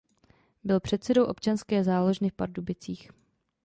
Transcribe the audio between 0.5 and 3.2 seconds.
Byl předsedou Občanské záložny v Pardubicích.